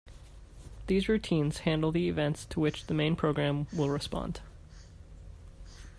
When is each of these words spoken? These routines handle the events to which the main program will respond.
These 0.87 1.07
routines 1.07 1.59
handle 1.59 1.91
the 1.91 2.09
events 2.09 2.45
to 2.45 2.59
which 2.59 2.87
the 2.87 2.93
main 2.95 3.15
program 3.15 3.67
will 3.71 3.91
respond. 3.91 4.41